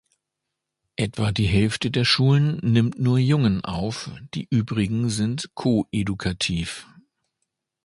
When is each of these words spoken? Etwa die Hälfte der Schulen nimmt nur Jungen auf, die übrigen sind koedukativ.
Etwa 0.95 1.31
die 1.31 1.45
Hälfte 1.45 1.91
der 1.91 2.05
Schulen 2.05 2.57
nimmt 2.63 2.97
nur 2.97 3.19
Jungen 3.19 3.63
auf, 3.63 4.09
die 4.33 4.47
übrigen 4.49 5.11
sind 5.11 5.51
koedukativ. 5.53 6.87